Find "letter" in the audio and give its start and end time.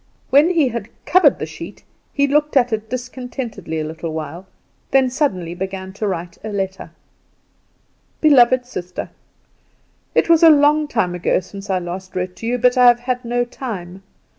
6.49-6.89